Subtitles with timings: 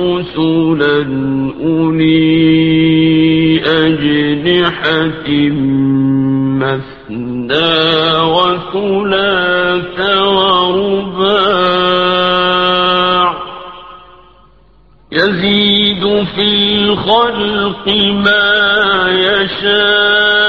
[0.00, 0.98] رسلا
[1.60, 3.33] أولي
[3.66, 5.28] أجنحة
[6.60, 7.74] مثنى
[8.34, 11.74] وثلاث ورباع
[15.12, 18.44] يزيد في الخلق ما
[19.10, 20.44] يشاء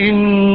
[0.00, 0.51] إن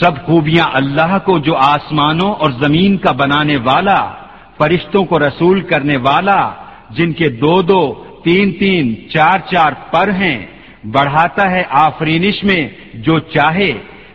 [0.00, 4.12] سب خوبیاں اللہ کو جو آسمانوں اور زمین کا بنانے والا،
[4.58, 6.50] فرشتوں کو رسول کرنے والا،
[6.90, 10.46] جن کے دو دو، تین تین، چار چار پر ہیں،
[10.84, 13.72] بڑھاتا ہے آفرینش میں جو چاہے۔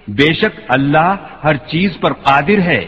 [0.07, 2.85] بے شک اللہ ہر چیز پر قادر ہے۔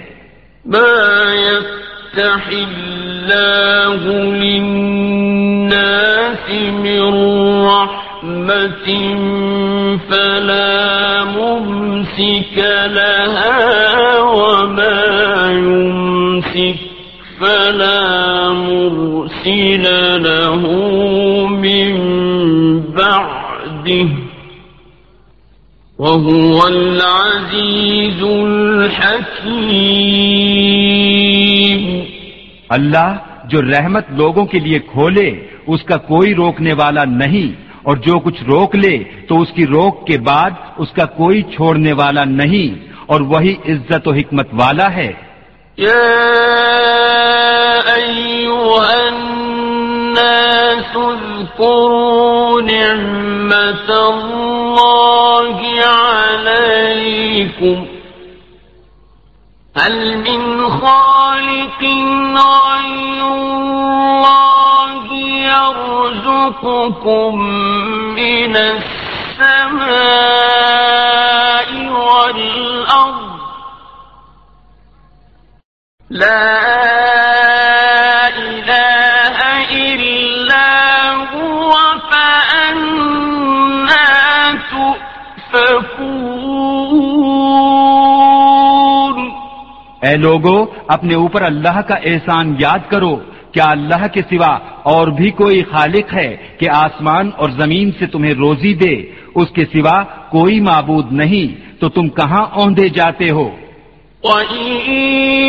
[0.66, 8.05] ما يفتح الله للناس من رحمة
[10.10, 16.80] فلا ممسك لها وما يمسك
[17.40, 18.04] فلا
[18.54, 19.86] مرسل
[20.24, 20.62] له
[21.48, 21.92] من
[22.82, 24.10] بعده
[26.00, 30.06] وهو العزيز الحكيم
[32.70, 33.10] اللہ
[33.50, 35.30] جو رحمت لوگوں کے لیے کھولے،
[35.68, 40.08] اس کا کوئی روکنے والا نہیں۔ اور جو کچھ روک لے تو اس کی روک
[40.08, 45.12] کے بعد اس کا کوئی چھوڑنے والا نہیں اور وہی عزت و حکمت والا ہے۔
[45.78, 46.02] يا
[59.78, 65.14] هل من خالق غير الله
[65.52, 67.40] يرزقكم
[68.16, 69.76] من السماء
[71.92, 73.40] والأرض؟
[76.10, 76.95] لا
[90.16, 93.16] اے لوگو، اپنے اوپر اللہ کا احسان یاد کرو
[93.52, 98.34] کیا اللہ کے سوا اور بھی کوئی خالق ہے کہ آسمان اور زمین سے تمہیں
[98.34, 103.50] روزی دے۔ اس کے سوا کوئی معبود نہیں، تو تم کہاں اوندے جاتے ہو؟
[104.24, 105.46] وَإِن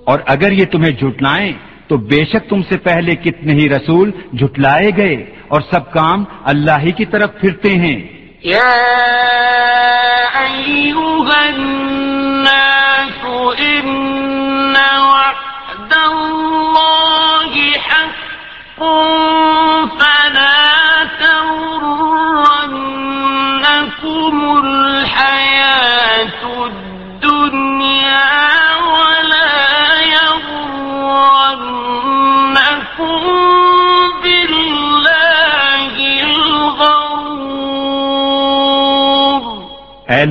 [0.03, 1.53] اور اگر یہ تمہیں جھٹلائیں
[1.87, 5.15] تو بے شک تم سے پہلے کتنے ہی رسول جھٹلائے گئے
[5.47, 8.21] اور سب کام اللہ ہی کی طرف پھرتے ہیں۔
[11.37, 13.25] الناس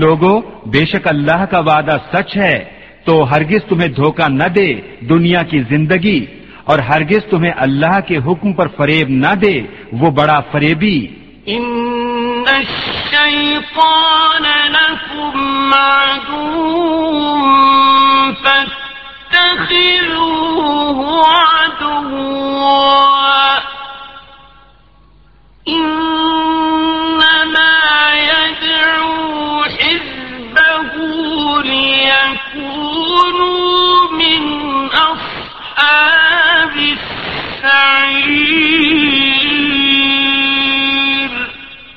[0.00, 0.34] اے لوگو
[0.72, 2.56] بے شک اللہ کا وعدہ سچ ہے،
[3.04, 4.68] تو ہرگز تمہیں دھوکہ نہ دے
[5.08, 6.20] دنیا کی زندگی،
[6.64, 9.56] اور ہرگز تمہیں اللہ کے حکم پر فریب نہ دے،
[10.00, 10.98] وہ بڑا فریبی۔
[11.48, 15.36] إن الشيطان لكم
[15.74, 16.54] عدو
[18.42, 19.78] فاتخذوه
[21.60, 23.00] عدوا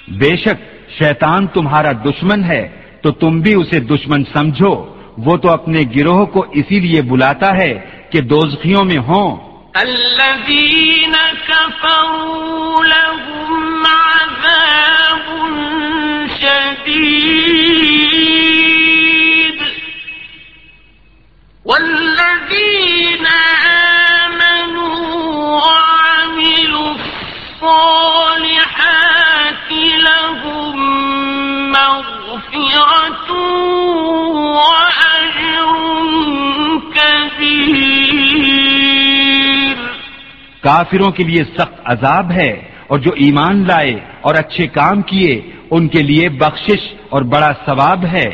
[0.07, 5.79] بے شک شیطان تمہارا دشمن ہے تو تم بھی اسے دشمن سمجھو۔ وہ تو اپنے
[5.95, 11.13] گروہ کو اسی لیے بلاتا ہے کہ دوزخیوں میں ہوں۔ الذين
[11.47, 15.29] كفروا لهم عذاب
[16.39, 17.33] شديد.
[21.65, 22.72] والذين
[40.63, 45.87] کافروں کے لیے سخت عذاب ہے اور جو ایمان لائے اور اچھے کام کیے، ان
[45.87, 48.29] کے لیے بخشش اور بڑا ثواب ہے۔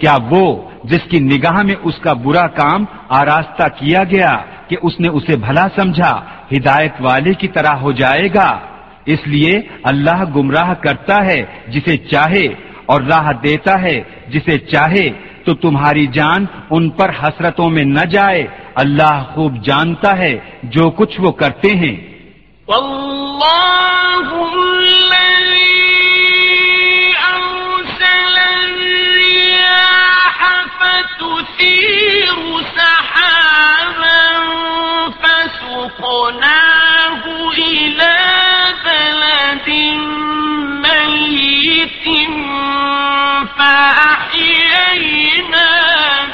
[0.00, 4.36] کیا وہ جس کی نگاہ میں اس کا برا کام آراستہ کیا گیا
[4.68, 6.20] کہ اس نے اسے بھلا سمجھا،
[6.52, 8.58] ہدایت والے کی طرح ہو جائے گا۔
[9.06, 12.46] اس لیے اللہ گمراہ کرتا ہے جسے چاہے
[12.86, 15.08] اور راہ دیتا ہے جسے چاہے،
[15.44, 21.20] تو تمہاری جان ان پر حسرتوں میں نہ جائے۔ اللہ خوب جانتا ہے جو کچھ
[21.20, 21.96] وہ کرتے ہیں۔
[22.68, 23.08] والله
[31.58, 32.38] فتثير
[32.76, 34.22] سحابا
[35.22, 36.72] فسقناه
[37.58, 38.16] إلى
[38.84, 39.68] بلد
[40.86, 42.06] ميت
[43.58, 44.88] فأحيينا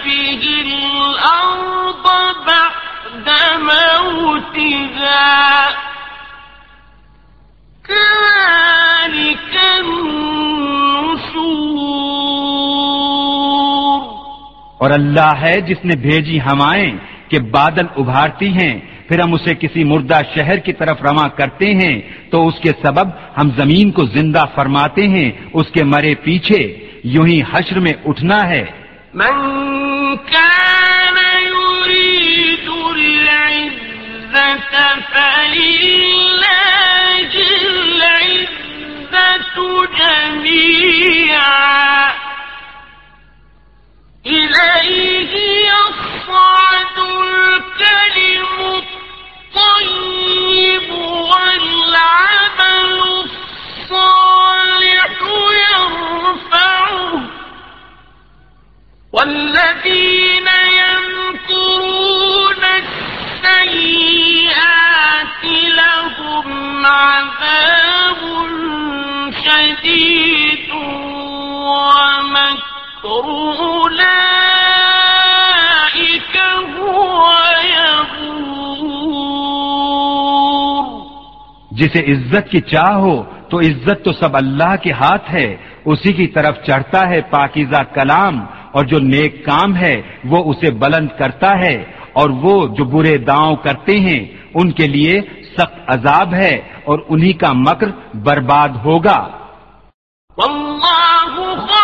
[0.05, 2.07] به الأرض
[2.47, 3.29] بعد
[3.59, 5.25] موتها.
[7.89, 8.64] كذلك
[14.85, 16.93] اور اللہ ہے جس نے بھیجی ہوائیں
[17.31, 18.75] کہ بادل ابھارتی ہیں،
[19.09, 21.97] پھر ہم اسے کسی مردہ شہر کی طرف رواں کرتے ہیں،
[22.31, 23.07] تو اس کے سبب
[23.39, 25.29] ہم زمین کو زندہ فرماتے ہیں،
[25.59, 26.61] اس کے مرے پیچھے
[27.15, 28.65] یوں ہی حشر میں اٹھنا ہے۔
[29.15, 29.37] من
[30.33, 31.17] كان
[31.55, 34.75] يريد العزة
[35.13, 36.85] فلله
[37.79, 39.57] العزة
[39.99, 41.55] جميعا
[44.27, 45.33] إليه
[45.67, 48.83] يصعد الكلم
[49.55, 50.89] الطيب
[51.31, 52.91] والعمل
[53.81, 55.11] الصالح
[55.71, 57.13] يرفعه.
[59.13, 60.49] والذين
[60.81, 62.65] يمكرون
[63.45, 64.65] السيئات
[65.45, 66.49] لهم
[66.87, 68.21] عذاب
[69.45, 70.71] شديد
[71.55, 72.74] ومكر.
[81.71, 86.27] جسے عزت کی چاہ ہو تو عزت تو سب اللہ کے ہاتھ ہے۔ اسی کی
[86.27, 88.41] طرف چڑھتا ہے پاکیزہ کلام
[88.73, 93.57] اور جو نیک کام ہے وہ اسے بلند کرتا ہے۔ اور وہ جو برے داؤں
[93.57, 95.21] کرتے ہیں ان کے لیے
[95.59, 99.29] سخت عذاب ہے اور انہی کا مکر برباد ہوگا۔
[100.39, 101.84] والله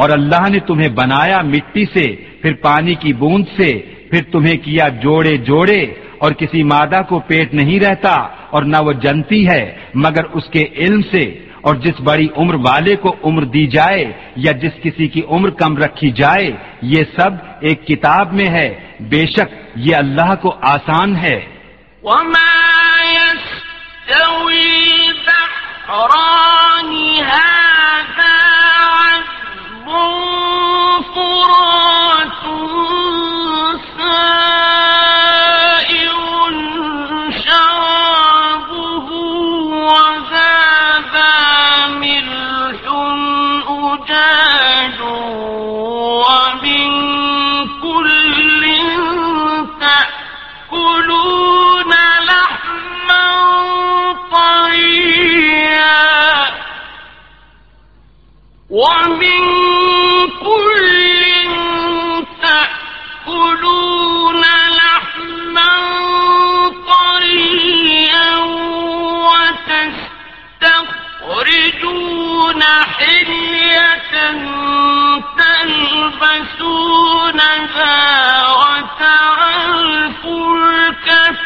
[0.00, 3.72] اور اللہ نے تمہیں بنایا مٹی سے، پھر پانی کی بوند سے،
[4.10, 5.82] پھر تمہیں کیا جوڑے جوڑے،
[6.18, 8.14] اور کسی مادہ کو پیٹ نہیں رہتا
[8.50, 11.24] اور نہ وہ جنتی ہے، مگر اس کے علم سے،
[11.60, 15.76] اور جس بڑی عمر والے کو عمر دی جائے، یا جس کسی کی عمر کم
[15.76, 16.50] رکھی جائے،
[16.82, 17.30] یہ سب
[17.60, 18.68] ایک کتاب میں ہے۔
[19.00, 21.40] بے شک یہ اللہ کو آسان ہے۔
[22.02, 22.52] وما
[23.12, 24.80] يستوي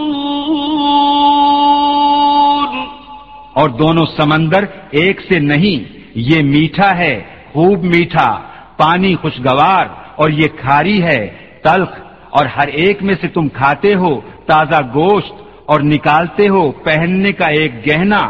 [3.52, 8.47] اور دونوں سمندر ایک سے نہیں، یہ میٹھا ہے، خوب میٹھا۔
[8.78, 9.85] پانی خوشگوار
[10.20, 11.23] اور یہ کھاری ہے،
[11.64, 11.92] تلخ،
[12.37, 14.12] اور ہر ایک میں سے تم کھاتے ہو،
[14.47, 15.35] تازہ گوشت
[15.70, 18.23] اور نکالتے ہو پہننے کا ایک گہنا،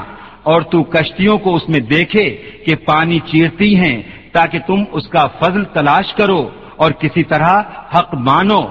[0.51, 2.27] اور تو کشتیوں کو اس میں دیکھے
[2.65, 3.99] کہ پانی چیرتی ہیں
[4.33, 6.43] تاکہ تم اس کا فضل تلاش کرو
[6.77, 7.53] اور کسی طرح
[7.95, 8.63] حق مانو۔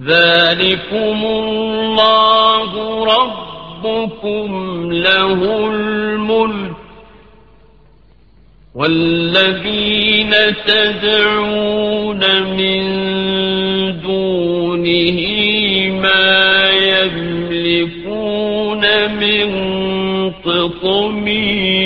[0.00, 2.70] ذلكم الله
[3.04, 4.50] ربكم
[4.92, 6.81] له الملك
[8.74, 10.30] والذين
[10.66, 12.22] تدعون
[12.56, 12.82] من
[14.00, 15.18] دونه
[16.00, 19.48] ما يملكون من
[20.44, 21.82] قطمير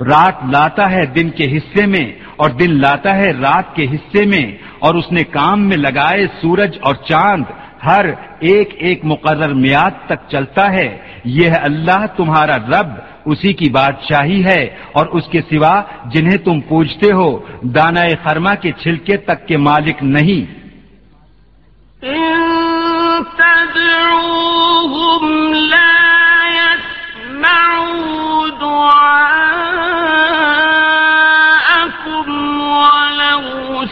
[0.00, 2.06] رات لاتا ہے دن کے حصے میں
[2.36, 4.46] اور دن لاتا ہے رات کے حصے میں
[4.78, 7.44] اور اس نے کام میں لگائے سورج اور چاند
[7.86, 8.04] ہر
[8.50, 10.88] ایک ایک مقرر میاد تک چلتا ہے۔
[11.24, 12.90] یہ اللہ تمہارا رب
[13.24, 14.62] اسی کی بادشاہی ہے
[14.92, 15.74] اور اس کے سوا
[16.04, 17.30] جنہیں تم پوجتے ہو
[17.62, 20.62] دانا خرما کے چھلکے تک کے مالک نہیں۔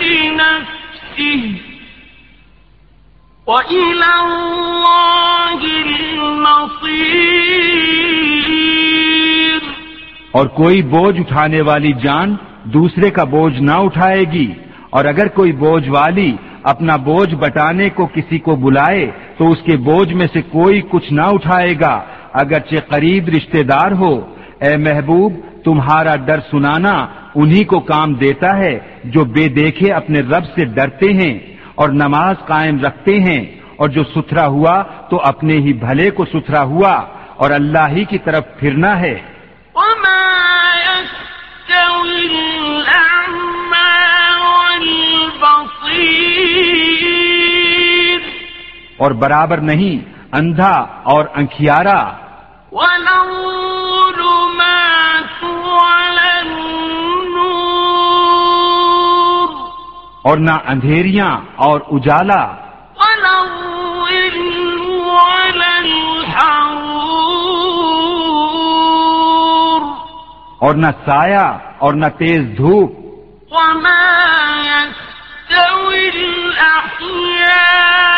[0.00, 1.54] لنفسه
[3.46, 7.22] وإلى الله المصير
[10.32, 14.52] اور کوئی بوجھ اٹھانے والی جان دوسرے کا بوجھ نہ اٹھائے گی۔
[14.90, 19.76] اور اگر کوئی بوجھ والی اپنا بوجھ بٹانے کو کسی کو بلائے، تو اس کے
[19.76, 25.32] بوجھ میں سے کوئی کچھ نہ اٹھائے گا۔ اگرچہ قریب رشتہ دار ہو، اے محبوب،
[25.64, 31.12] تمہارا ڈر سنانا انہی کو کام دیتا ہے جو بے دیکھے اپنے رب سے ڈرتے
[31.12, 31.38] ہیں
[31.74, 33.46] اور نماز قائم رکھتے ہیں
[33.76, 36.92] اور جو ستھرا ہوا تو اپنے ہی بھلے کو ستھرا ہوا
[37.36, 39.20] اور اللہ ہی کی طرف پھرنا ہے۔
[48.96, 52.12] اور برابر نہیں اندھا اور انکھیارا۔
[52.72, 53.51] ولا
[60.22, 62.62] اور نہ اندھیریاں اور اجالا۔
[70.58, 72.92] اور نہ سایہ اور نہ تیز دھوپ۔
[73.50, 74.22] وما
[74.64, 78.11] يستوي الأحياء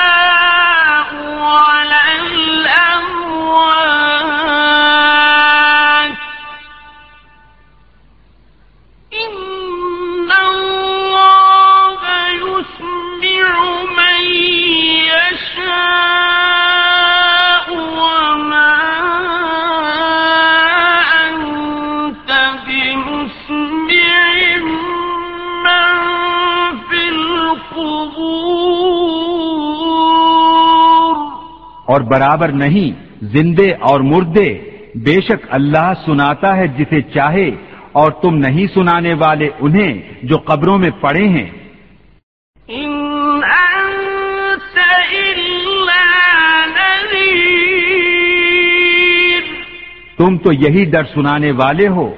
[31.86, 37.50] اور برابر نہیں زندے اور مردے بے شک اللہ سناتا ہے جسے چاہے
[37.92, 41.50] اور تم نہیں سنانے والے انہیں جو قبروں میں پڑے ہیں۔
[45.46, 47.42] إلا نذير۔
[50.18, 52.14] تم تو یہی ڈر سنانے والے ہو۔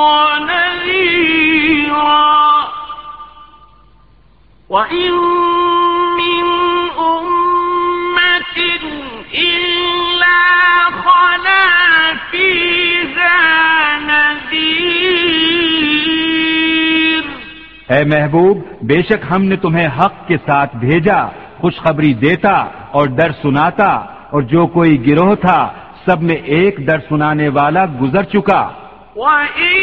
[0.00, 0.80] ونذيرا.
[4.70, 5.12] وإن
[6.18, 6.44] من
[6.98, 8.58] أمة
[9.34, 10.38] إلا
[11.04, 11.66] خلا
[12.30, 13.38] فيها
[14.06, 14.80] نذير.
[17.88, 21.26] اے محبوب، بے شک ہم نے تمہیں حق کے ساتھ بھیجا،
[21.60, 22.54] خوشخبری دیتا
[22.90, 23.90] اور ڈر سناتا،
[24.30, 25.72] اور جو کوئی گروہ تھا،
[26.06, 28.79] سب میں ایک ڈر سنانے والا گزر چکا۔
[29.20, 29.76] وإن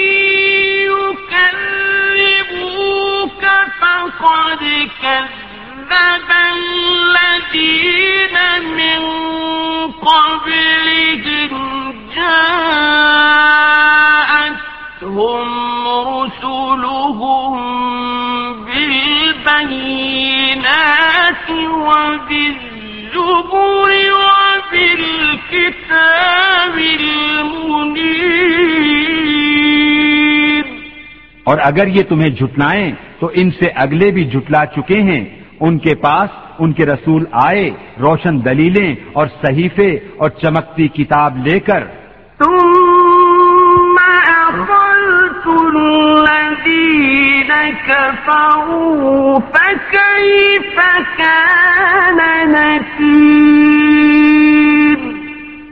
[2.17, 3.43] يكذبوك
[3.82, 4.62] فقد
[5.02, 8.36] كذب الذين
[8.78, 9.02] من
[9.91, 11.54] قبلهم
[12.15, 13.08] جاءتهم
[21.88, 23.58] وبالزبر
[24.71, 25.95] وبالكتاب
[26.78, 28.08] المنير
[31.47, 35.25] اور اگر یہ تمہیں جھٹلائیں تو ان سے اگلے بھی جھٹلا چکے ہیں۔
[35.60, 36.29] ان کے پاس
[36.60, 41.83] ان کے رسول آئے روشن دلیلیں اور صحیفے اور چمکتی کتاب لے کر۔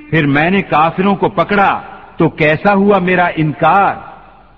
[0.09, 1.81] پھر میں نے کافروں کو پکڑا
[2.17, 4.14] تو کیسا ہوا میرا انکار؟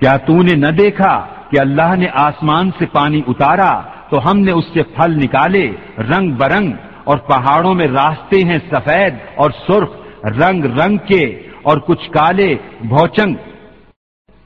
[0.00, 1.14] کیا تو نے نہ دیکھا
[1.50, 3.72] کہ اللہ نے آسمان سے پانی اتارا
[4.10, 5.66] تو ہم نے اس سے پھل نکالے
[6.10, 6.70] رنگ برنگ
[7.04, 9.88] اور پہاڑوں میں راستے ہیں سفید اور سرخ،
[10.24, 13.34] رنگ رنگ کے اور کچھ کالے بھوچنگ۔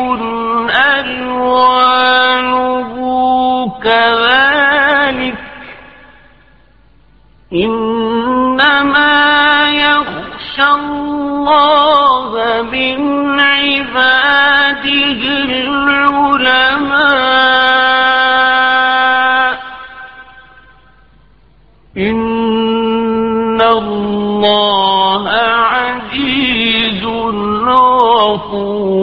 [0.75, 3.03] ألوانه
[3.83, 5.35] كذلك۔
[7.55, 7.92] إنما
[11.53, 17.12] الله من عباده العلماء
[21.97, 25.25] إن الله
[25.77, 27.03] عزيز
[27.67, 29.03] غفور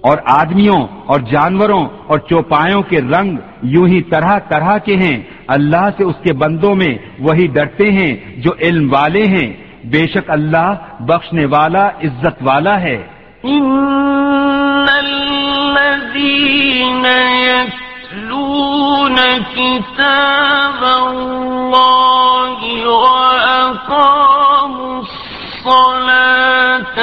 [0.00, 3.30] اور آدمیوں اور جانوروں اور چوپایوں کے رنگ
[3.62, 5.16] یوں ہی طرح طرح کے ہیں۔
[5.48, 9.52] اللہ سے اس کے بندوں میں وہی ڈرتے ہیں جو علم والے ہیں۔
[9.84, 13.06] بے شک اللہ بخشنے والا، عزت والا ہے۔
[13.44, 17.06] إن الذين
[17.44, 19.16] يتلون
[19.54, 27.00] كتاب الله وأقاموا الصلاة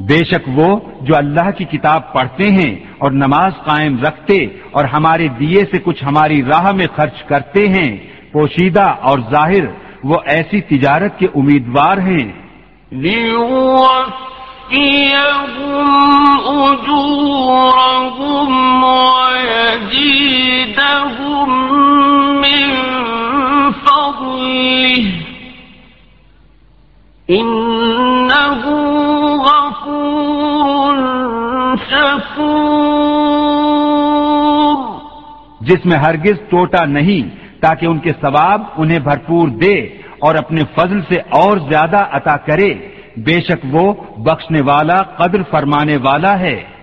[0.01, 0.69] بے شک وہ
[1.03, 6.05] جو اللہ کی کتاب پڑھتے ہیں اور نماز قائم رکھتے اور ہمارے دیے سے کچھ
[6.05, 7.97] ہماری راہ میں خرچ کرتے ہیں۔
[8.33, 9.65] پوشیدہ اور ظاہر،
[10.05, 12.33] وہ ایسی تجارت کے امیدوار ہیں۔
[22.41, 22.75] من
[23.71, 25.23] فضله
[27.31, 28.71] إنه
[29.37, 29.66] غفور
[35.61, 39.75] جس میں ہرگز ٹوٹا نہیں تاکہ ان کے ثواب انہیں بھرپور دے
[40.19, 42.75] اور اپنے فضل سے اور زیادہ عطا کرے۔
[43.17, 46.77] بے شک وہ بخشنے والا قدر فرمانے والا ہے۔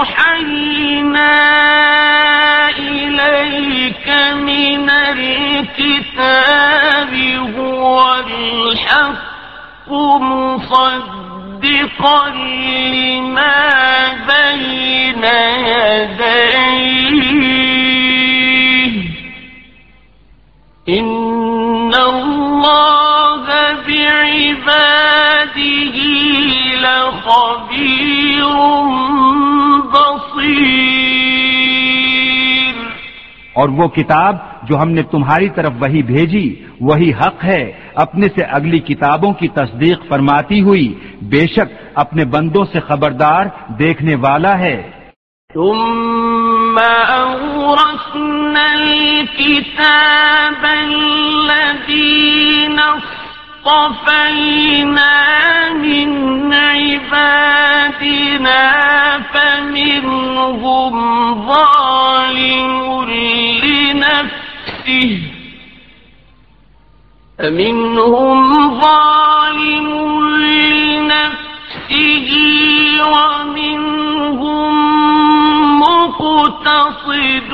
[0.00, 1.36] أوحينا
[2.78, 5.94] إليك من الكتاب
[7.56, 9.39] هو الحق
[10.18, 12.28] مصدقا
[12.94, 13.68] لما
[14.28, 15.24] بين
[15.66, 17.30] يديه
[20.88, 23.46] إن الله
[23.86, 25.96] بعباده
[26.80, 28.44] لخبير
[29.92, 32.74] بصير
[33.52, 38.44] اور وہ کتاب جو ہم نے تمہاری طرف وہی بھیجی، وہی حق ہے۔ اپنے سے
[38.44, 44.90] اگلی کتابوں کی تصدیق فرماتی ہوئی۔ بے شک اپنے بندوں سے خبردار دیکھنے والا ہے۔
[45.54, 55.10] ثم أورثنا الكتاب الذين اصطفينا
[55.74, 58.70] من عبادنا
[59.32, 60.94] فمنهم
[61.46, 63.10] ظالم
[63.60, 65.29] لنفسه
[67.40, 69.88] فمنهم ظالم
[70.36, 72.30] لنفسه
[73.14, 74.74] ومنهم
[75.80, 77.52] مقتصد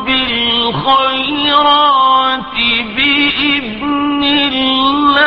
[0.06, 1.36] بالخيرات
[2.96, 5.22] بإذن الله.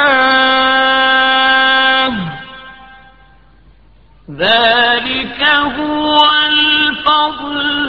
[4.39, 5.41] ذلك
[5.79, 6.15] هو
[6.47, 7.84] الفضل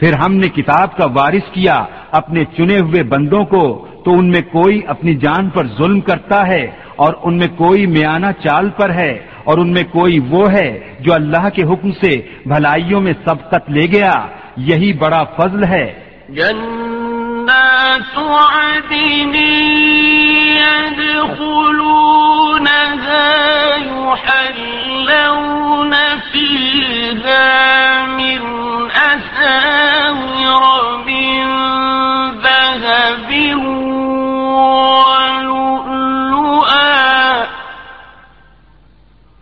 [0.00, 4.40] پھر ہم نے کتاب کا وارث کیا اپنے چنے ہوئے بندوں کو تو ان میں
[4.40, 9.26] کوئی اپنی جان پر ظلم کرتا ہے اور ان میں کوئی میانہ چال پر ہے
[9.44, 13.86] اور ان میں کوئی وہ ہے جو اللہ کے حکم سے بھلائیوں میں سبقت لے
[13.92, 19.34] گیا۔ یہی بڑا فضل ہے۔ جنات عدن
[20.58, 21.66] يدخلونها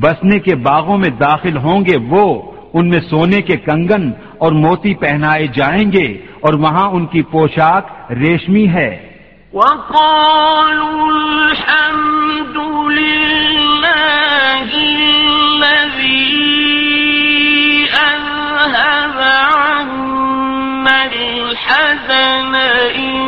[0.00, 2.24] بسنے کے باغوں میں داخل ہوں گے وہ
[2.76, 6.06] ان میں سونے کے کنگن اور موتی پہنائے جائیں گے
[6.40, 8.90] اور وہاں ان کی پوشاک ریشمی ہے۔
[9.52, 12.56] وقالوا الحمد
[12.98, 16.36] لله الذي
[18.06, 19.18] أذهب
[19.56, 22.54] عنا الحزن
[22.96, 23.25] إن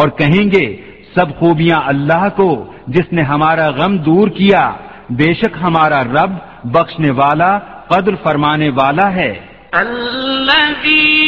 [0.00, 0.76] اور کہیں گے،
[1.14, 4.70] سب خوبیاں اللہ کو، جس نے ہمارا غم دور کیا،
[5.10, 6.30] بے شک ہمارا رب
[6.64, 7.58] بخشنے والا،
[7.88, 11.20] قدر فرمانے والا ہے۔ الذي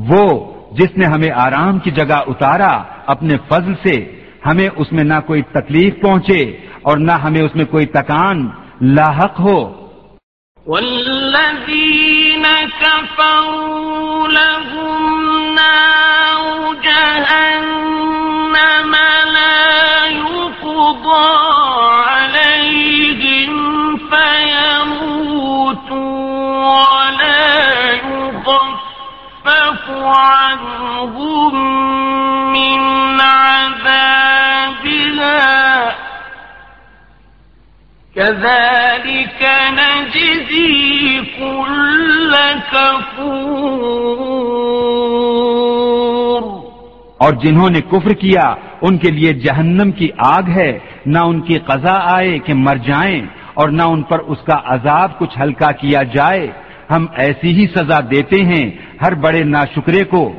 [0.09, 5.19] وہ جس نے ہمیں آرام کی جگہ اتارا اپنے فضل سے ہمیں اس میں نہ
[5.27, 6.39] کوئی تکلیف پہنچے
[6.81, 8.49] اور نہ ہمیں اس میں کوئی تکان
[8.81, 9.83] لاحق ہو۔
[10.65, 12.43] والذين
[12.81, 18.22] كفروا لهم نار جهنم
[38.15, 42.35] كذلك نجزي كل
[42.71, 44.12] كفور.
[47.23, 51.57] اور جنہوں نے کفر کیا، ان کے لیے جہنم کی آگ ہے۔ نہ ان کی
[51.57, 53.21] قضا آئے کہ مر جائیں،
[53.53, 56.51] اور نہ ان پر اس کا عذاب کچھ ہلکا کیا جائے۔
[56.91, 60.33] ہم ایسی ہی سزا دیتے ہیں ہر بڑے ناشکرے کو۔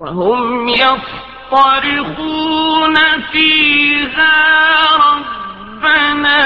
[0.00, 2.94] وهم يصطرخون
[3.32, 6.40] فيها ربنا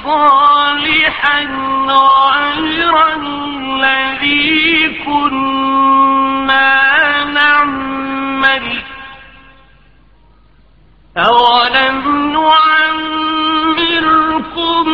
[0.04, 1.40] صالحا
[1.88, 6.74] غير الذي كنا
[7.24, 8.66] نعمل.
[11.18, 12.34] أولم
[13.74, 14.90] نعمركم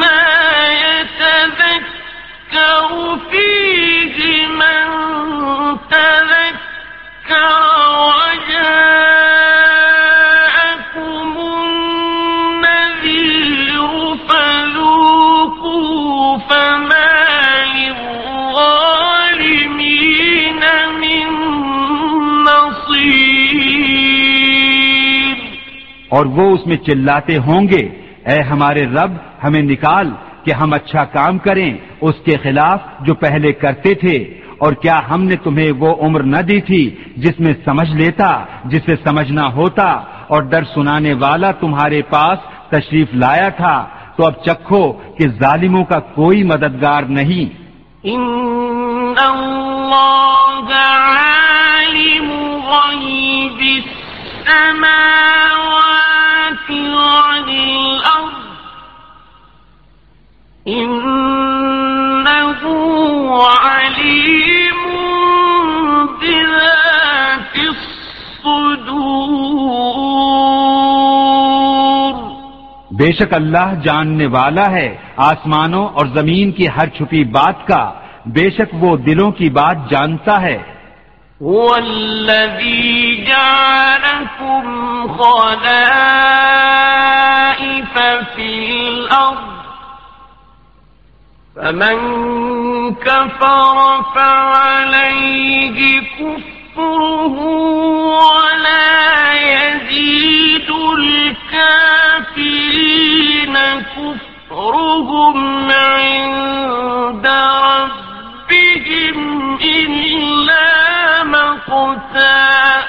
[0.00, 0.22] ما
[0.84, 1.98] يتذكر
[3.30, 3.41] فيه
[26.22, 27.88] اور وہ اس میں چلاتے ہوں گے۔
[28.26, 29.10] اے ہمارے رب،
[29.44, 30.10] ہمیں نکال
[30.44, 34.16] کہ ہم اچھا کام کریں، اس کے خلاف جو پہلے کرتے تھے۔
[34.58, 38.96] اور کیا ہم نے تمہیں وہ عمر نہ دی تھی جس میں سمجھ لیتا جسے
[38.96, 39.84] سمجھنا ہوتا؟
[40.26, 42.38] اور ڈر سنانے والا تمہارے پاس
[42.70, 47.62] تشریف لایا تھا۔ تو اب چکھو کہ ظالموں کا کوئی مددگار نہیں۔
[48.06, 48.20] إن
[49.18, 52.30] الله عالم
[52.66, 55.51] غيب السماوات
[60.68, 62.32] إنه
[63.46, 64.82] عليم
[66.20, 68.92] بذات الصدور
[72.90, 77.92] بے شک اللہ جاننے والا ہے آسمانوں اور زمین کی ہر چھپی بات کا۔
[78.26, 80.71] بے شک وہ دلوں کی بات جانتا ہے۔
[81.42, 84.64] هو الذي جعلكم
[85.08, 85.52] خلائف
[88.36, 88.48] في
[88.88, 89.52] الأرض.
[91.56, 91.96] فمن
[92.94, 97.36] كفر فعليه كفره
[98.22, 100.70] ولا يزيد
[102.30, 102.72] الكافرين
[103.96, 105.36] كفرهم
[105.70, 107.26] عند
[107.66, 109.18] ربهم
[109.54, 110.11] إلا
[111.82, 112.84] مقتا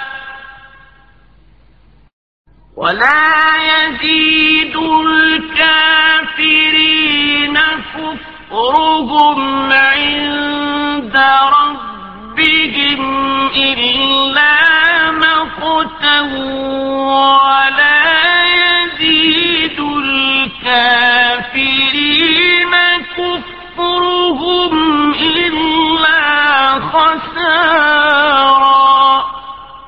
[2.78, 4.76] ولا يزيد
[5.06, 6.34] الكافرين
[7.94, 11.18] كفرهم عند
[11.60, 13.02] ربهم
[13.56, 14.56] إلا
[15.12, 16.22] مقتا
[17.12, 18.04] ولا
[18.46, 19.80] يزيد
[20.64, 21.64] الكافرين
[23.18, 24.74] كفرهم
[25.14, 26.22] إلا
[26.94, 28.83] خسارا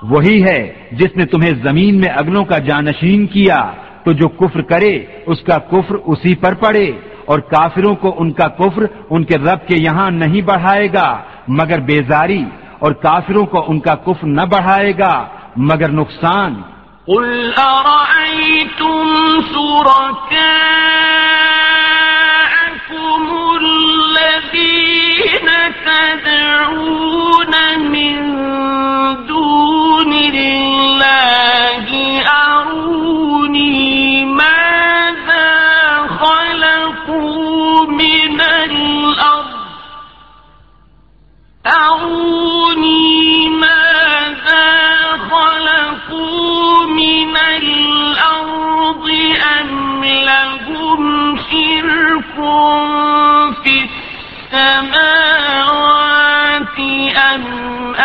[0.09, 3.71] وہی ہے جس نے تمہیں زمین میں اگلوں کا جانشین کیا،
[4.03, 6.91] تو جو کفر کرے، اس کا کفر اسی پر پڑے،
[7.25, 11.79] اور کافروں کو ان کا کفر ان کے رب کے یہاں نہیں بڑھائے گا، مگر
[11.79, 12.43] بیزاری،
[12.79, 16.53] اور کافروں کو ان کا کفر نہ بڑھائے گا، مگر نقصان۔
[17.07, 19.07] قل أرأيتم
[19.53, 20.35] شركاءكم
[23.61, 25.47] الذين
[25.85, 28.34] تدعون من
[41.67, 44.67] أروني ماذا
[45.31, 49.09] خلقوا من الأرض
[49.59, 52.35] أم لهم شرك
[53.63, 53.75] في
[54.53, 56.79] السماوات
[57.33, 57.95] أم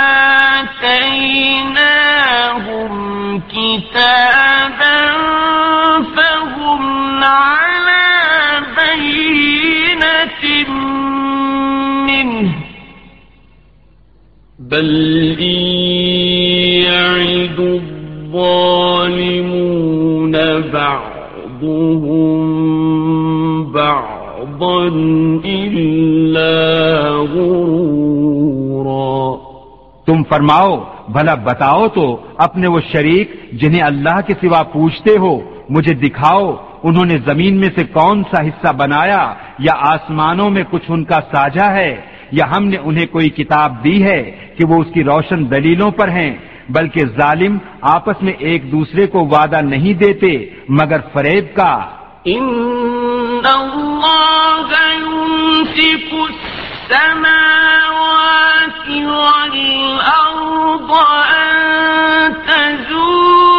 [2.00, 5.00] آتيناهم كتابا
[14.70, 14.90] بل
[16.86, 17.58] يعد
[18.30, 19.20] الظالمون
[20.72, 22.40] بعضهم
[23.72, 24.82] بعضا
[25.44, 26.54] إلا
[27.34, 29.20] غرورا
[30.06, 30.72] تم فرماؤ،
[31.12, 32.04] بھلا بتاؤ تو
[32.46, 33.26] اپنے وہ شریک
[33.60, 35.32] جنہیں اللہ کے سوا پوچھتے ہو،
[35.70, 36.44] مجھے دکھاؤ
[36.84, 39.22] انہوں نے زمین میں سے کون سا حصہ بنایا
[39.66, 41.92] یا آسمانوں میں کچھ ان کا ساجھا ہے
[42.38, 44.20] یا ہم نے انہیں کوئی کتاب دی ہے
[44.60, 46.36] کہ وہ اس کی روشن دلیلوں پر ہیں،
[46.68, 51.80] بلکہ ظالم آپس میں ایک دوسرے کو وعدہ نہیں دیتے، مگر فریب کا۔
[52.24, 52.60] ان
[53.44, 63.49] اللہ يمسك السماوات والارض ان تزولا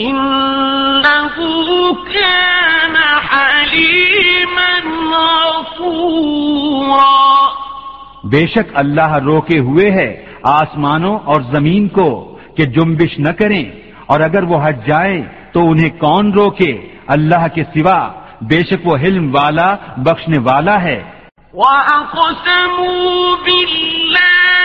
[0.00, 1.34] إنه
[2.12, 2.96] كان
[3.30, 4.70] حليما
[5.50, 7.46] غفورا.
[8.24, 13.64] بے شک اللہ روکے ہوئے ہے آسمانوں اور زمین کو کہ جنبش نہ کریں
[14.06, 18.08] اور اگر وہ ہٹ جائیں تو انہیں کون روکے؟ اللہ کے سوا
[18.40, 21.02] بے شک وہ حلم والا بخشنے والا ہے۔
[21.54, 24.31] وأقسموا بالله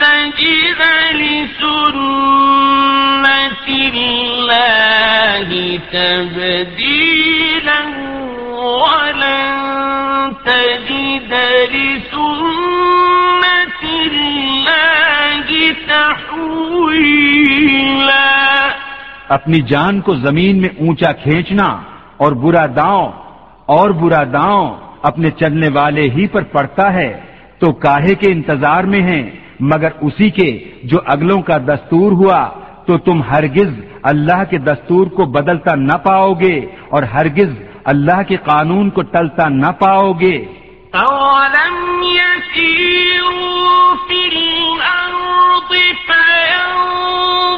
[0.00, 0.80] تجد
[1.14, 2.06] لسنة
[3.68, 5.48] الله
[5.92, 7.80] تبديلا
[8.52, 9.52] ولن
[10.46, 11.32] تجد
[11.72, 13.05] لسنة
[14.56, 15.40] الله
[15.88, 17.36] تحويلا.
[19.36, 21.68] اپنی جان کو زمین میں اونچا کھینچنا
[22.22, 23.06] اور برا داؤں،
[23.76, 24.66] اور برا داؤں
[25.08, 27.10] اپنے چلنے والے ہی پر پڑتا ہے،
[27.60, 29.24] تو کاہے کے انتظار میں ہیں،
[29.72, 30.48] مگر اسی کے
[30.90, 32.40] جو اگلوں کا دستور ہوا،
[32.86, 33.70] تو تم ہرگز
[34.10, 36.56] اللہ کے دستور کو بدلتا نہ پاؤ گے
[36.94, 37.52] اور ہرگز
[37.92, 40.36] اللہ کے قانون کو ٹلتا نہ پاؤ گے
[40.96, 45.72] أولم يسيروا في الأرض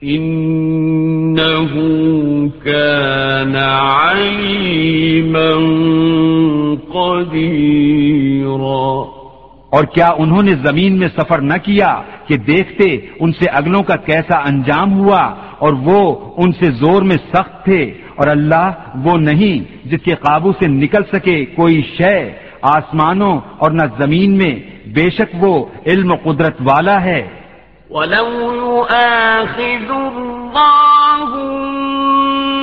[0.03, 1.73] إنه
[2.65, 4.97] كان عليما
[6.93, 7.86] قديرا
[9.71, 11.91] اور کیا انہوں نے زمین میں سفر نہ کیا
[12.27, 12.85] کہ دیکھتے
[13.19, 15.23] ان سے اگلوں کا کیسا انجام ہوا
[15.59, 16.01] اور وہ
[16.37, 17.81] ان سے زور میں سخت تھے
[18.15, 18.67] اور اللہ
[19.05, 19.55] وہ نہیں
[19.89, 22.17] جس کے قابو سے نکل سکے کوئی شے
[22.61, 24.55] آسمانوں اور نہ زمین میں،
[24.95, 25.53] بے شک وہ
[25.85, 27.21] علم و قدرت والا ہے۔
[27.89, 31.29] ولو يؤاخذ الله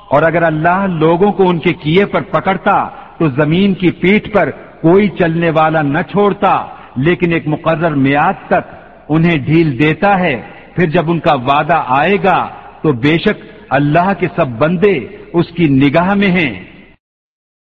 [0.10, 4.50] اور اگر اللہ لوگوں کو ان کے کیے پر پکڑتا، تو زمین کی پیٹھ پر
[4.82, 8.76] کوئی چلنے والا نہ چھوڑتا، لیکن ایک مقرر میعاد تک
[9.10, 10.42] انہیں ڈھیل دیتا ہے۔
[10.76, 12.50] پھر جب ان کا وعدہ آئے گا،
[12.82, 15.00] تو بے شک اللہ کے سب بندے
[15.34, 16.69] اس کی نگاہ میں ہیں۔